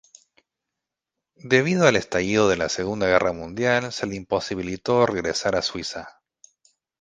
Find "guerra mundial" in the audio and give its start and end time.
3.05-3.93